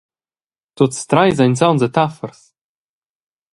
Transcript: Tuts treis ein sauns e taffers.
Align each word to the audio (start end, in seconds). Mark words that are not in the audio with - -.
Tuts 0.75 0.99
treis 1.09 1.37
ein 1.43 1.55
sauns 1.59 1.83
e 1.87 1.89
taffers. 1.95 2.41